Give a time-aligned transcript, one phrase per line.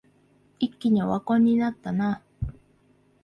[0.59, 2.23] 一気にオワコンになったな